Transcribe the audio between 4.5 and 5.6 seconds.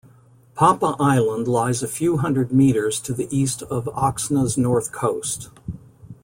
north coast.